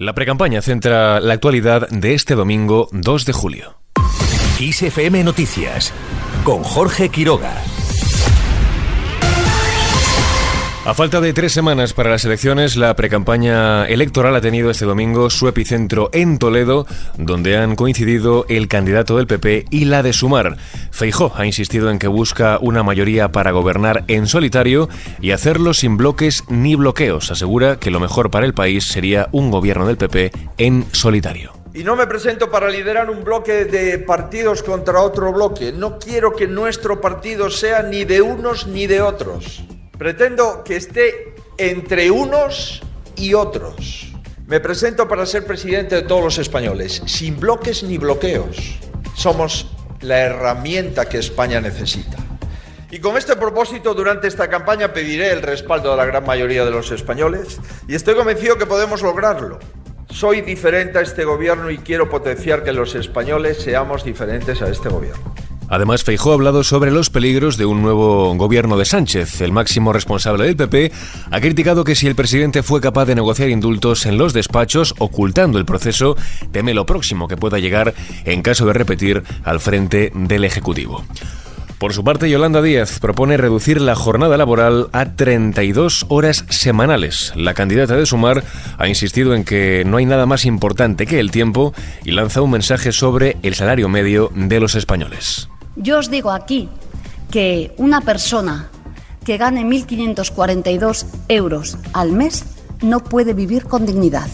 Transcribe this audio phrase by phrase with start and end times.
[0.00, 3.74] La precampaña centra la actualidad de este domingo 2 de julio.
[4.58, 5.92] ISFM Noticias
[6.42, 7.52] con Jorge Quiroga.
[10.86, 15.28] A falta de tres semanas para las elecciones, la precampaña electoral ha tenido este domingo
[15.28, 16.86] su epicentro en Toledo,
[17.18, 20.56] donde han coincidido el candidato del PP y la de Sumar.
[20.90, 24.88] Feijó ha insistido en que busca una mayoría para gobernar en solitario
[25.20, 27.30] y hacerlo sin bloques ni bloqueos.
[27.30, 31.52] Asegura que lo mejor para el país sería un gobierno del PP en solitario.
[31.74, 35.72] Y no me presento para liderar un bloque de partidos contra otro bloque.
[35.72, 39.62] No quiero que nuestro partido sea ni de unos ni de otros.
[40.00, 42.80] Pretendo que esté entre unos
[43.16, 44.10] y otros.
[44.46, 48.78] Me presento para ser presidente de todos los españoles, sin bloques ni bloqueos.
[49.14, 52.16] Somos la herramienta que España necesita.
[52.90, 56.70] Y con este propósito, durante esta campaña pediré el respaldo de la gran mayoría de
[56.70, 59.58] los españoles y estoy convencido que podemos lograrlo.
[60.08, 64.88] Soy diferente a este gobierno y quiero potenciar que los españoles seamos diferentes a este
[64.88, 65.34] gobierno.
[65.70, 69.40] Además, Feijó ha hablado sobre los peligros de un nuevo gobierno de Sánchez.
[69.40, 70.90] El máximo responsable del PP
[71.30, 75.58] ha criticado que si el presidente fue capaz de negociar indultos en los despachos, ocultando
[75.58, 76.16] el proceso,
[76.50, 81.04] teme lo próximo que pueda llegar en caso de repetir al frente del Ejecutivo.
[81.78, 87.32] Por su parte, Yolanda Díaz propone reducir la jornada laboral a 32 horas semanales.
[87.36, 88.44] La candidata de Sumar
[88.76, 91.72] ha insistido en que no hay nada más importante que el tiempo
[92.04, 95.48] y lanza un mensaje sobre el salario medio de los españoles.
[95.80, 96.68] Yo os digo aquí
[97.30, 98.68] que una persona
[99.24, 102.44] que gane 1.542 euros al mes
[102.82, 104.28] no puede vivir con dignidad.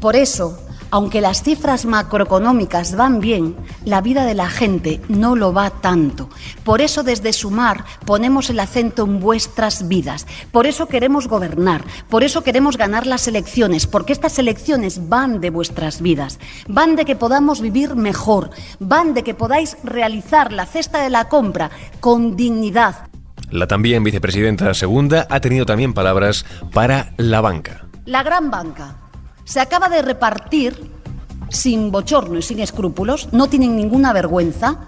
[0.00, 0.60] Por eso,
[0.92, 6.28] aunque las cifras macroeconómicas van bien, la vida de la gente no lo va tanto.
[6.64, 10.26] Por eso desde Sumar ponemos el acento en vuestras vidas.
[10.50, 11.82] Por eso queremos gobernar.
[12.10, 13.86] Por eso queremos ganar las elecciones.
[13.86, 16.38] Porque estas elecciones van de vuestras vidas.
[16.68, 18.50] Van de que podamos vivir mejor.
[18.78, 23.08] Van de que podáis realizar la cesta de la compra con dignidad.
[23.50, 27.86] La también vicepresidenta segunda ha tenido también palabras para la banca.
[28.04, 28.98] La gran banca
[29.44, 30.91] se acaba de repartir,
[31.52, 34.80] sin bochorno y sin escrúpulos, no tienen ninguna vergüenza,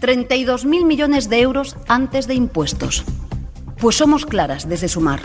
[0.00, 3.04] 32.000 millones de euros antes de impuestos.
[3.78, 5.20] Pues somos claras desde Sumar.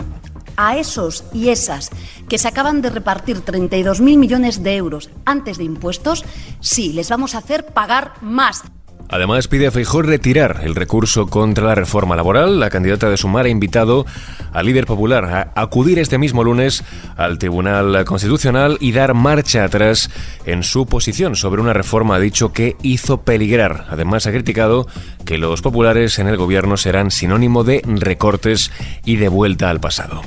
[0.56, 1.90] A esos y esas
[2.28, 6.24] que se acaban de repartir 32.000 millones de euros antes de impuestos,
[6.60, 8.62] sí, les vamos a hacer pagar más.
[9.08, 12.58] Además, pide a Feijóo retirar el recurso contra la reforma laboral.
[12.58, 14.04] La candidata de Sumar ha invitado
[14.52, 16.82] al líder popular a acudir este mismo lunes
[17.16, 20.10] al Tribunal Constitucional y dar marcha atrás
[20.44, 23.86] en su posición sobre una reforma, ha dicho, que hizo peligrar.
[23.90, 24.86] Además, ha criticado
[25.24, 28.72] que los populares en el gobierno serán sinónimo de recortes
[29.04, 30.22] y de vuelta al pasado.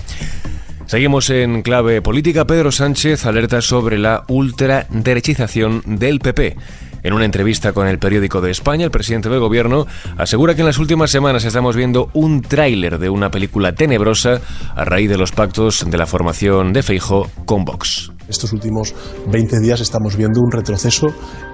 [0.90, 2.48] Seguimos en clave política.
[2.48, 6.56] Pedro Sánchez alerta sobre la ultraderechización del PP.
[7.04, 9.86] En una entrevista con el periódico de España, el presidente del gobierno
[10.18, 14.42] asegura que en las últimas semanas estamos viendo un tráiler de una película tenebrosa
[14.76, 18.12] a raíz de los pactos de la formación de Feijo con Vox.
[18.28, 18.94] Estos últimos
[19.32, 21.08] 20 días estamos viendo un retroceso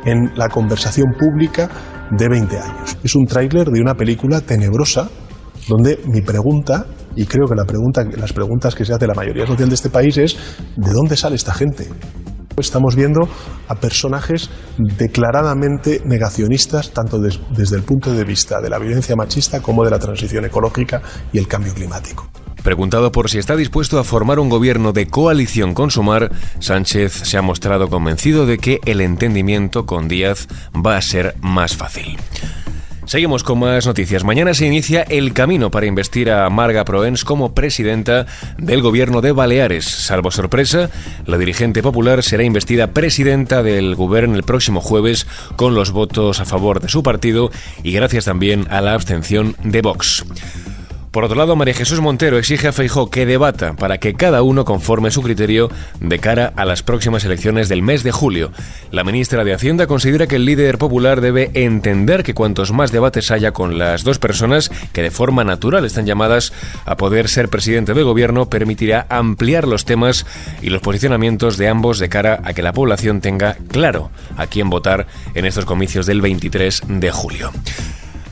[0.03, 1.69] en la conversación pública
[2.11, 2.97] de 20 años.
[3.03, 5.09] Es un tráiler de una película tenebrosa
[5.67, 6.85] donde mi pregunta,
[7.15, 9.89] y creo que la pregunta, las preguntas que se hace la mayoría social de este
[9.89, 10.37] país es
[10.75, 11.87] ¿de dónde sale esta gente?
[12.57, 13.27] Estamos viendo
[13.67, 19.83] a personajes declaradamente negacionistas, tanto desde el punto de vista de la violencia machista como
[19.83, 21.01] de la transición ecológica
[21.33, 22.29] y el cambio climático.
[22.63, 27.37] Preguntado por si está dispuesto a formar un gobierno de coalición con Sumar, Sánchez se
[27.37, 32.17] ha mostrado convencido de que el entendimiento con Díaz va a ser más fácil.
[33.05, 34.23] Seguimos con más noticias.
[34.23, 38.25] Mañana se inicia el camino para investir a Marga Proens como presidenta
[38.57, 39.85] del gobierno de Baleares.
[39.85, 40.89] Salvo sorpresa,
[41.27, 46.45] la dirigente popular será investida presidenta del gobierno el próximo jueves con los votos a
[46.45, 47.51] favor de su partido
[47.83, 50.25] y gracias también a la abstención de Vox.
[51.15, 54.65] Por otro lado, María Jesús Montero exige a Feijó que debata para que cada uno
[54.65, 55.71] conforme su criterio
[56.01, 58.51] de cara a las próximas elecciones del mes de julio.
[58.91, 63.31] La ministra de Hacienda considera que el líder popular debe entender que cuantos más debates
[63.31, 66.51] haya con las dos personas que de forma natural están llamadas
[66.83, 70.25] a poder ser presidente del gobierno, permitirá ampliar los temas
[70.61, 74.69] y los posicionamientos de ambos de cara a que la población tenga claro a quién
[74.69, 77.53] votar en estos comicios del 23 de julio.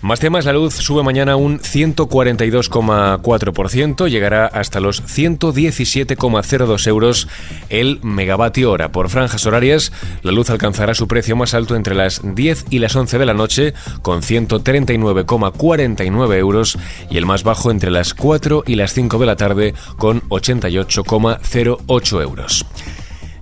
[0.04, 7.30] Más temas, la luz sube mañana un 142,4%, llegará hasta los 117,02 euros
[7.70, 8.92] el megavatio hora.
[8.92, 12.98] Por franjas horarias, la luz alcanzará su precio más alto entre las 10 y las
[12.98, 16.78] 11 de la noche, con 139,49 euros,
[17.10, 22.22] y el más bajo entre las 4 y las 5 de la tarde, con 88,08
[22.22, 22.66] euros.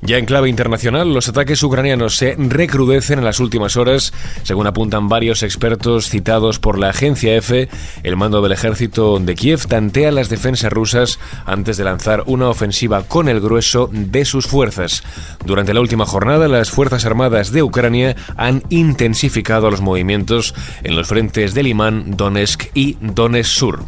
[0.04, 5.10] Ya en clave internacional, los ataques ucranianos se recrudecen en las últimas horas, según apuntan
[5.10, 7.70] varios expertos citados por la agencia EFE.
[8.02, 13.04] El mando del ejército de Kiev tantea las defensas rusas antes de lanzar una ofensiva
[13.04, 15.04] con el grueso de sus fuerzas.
[15.46, 21.08] Durante la última jornada, las Fuerzas Armadas de Ucrania han intensificado los movimientos en los
[21.08, 23.84] frentes de Limán, Donetsk y Donetsk Sur.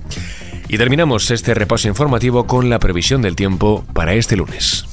[0.68, 4.86] Y terminamos este repaso informativo con la previsión del tiempo para este lunes.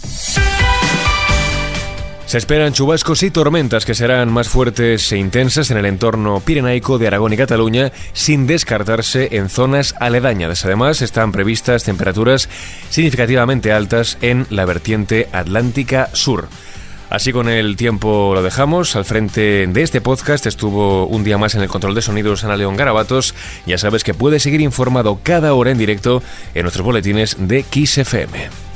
[2.31, 6.97] Se esperan chubascos y tormentas que serán más fuertes e intensas en el entorno pirenaico
[6.97, 10.65] de Aragón y Cataluña, sin descartarse en zonas aledañas.
[10.65, 12.49] Además, están previstas temperaturas
[12.89, 16.47] significativamente altas en la vertiente atlántica sur.
[17.09, 18.95] Así con el tiempo lo dejamos.
[18.95, 22.57] Al frente de este podcast estuvo un día más en el control de sonidos Ana
[22.57, 23.35] León Garabatos.
[23.67, 26.23] Ya sabes que puedes seguir informado cada hora en directo
[26.55, 28.70] en nuestros boletines de XFM.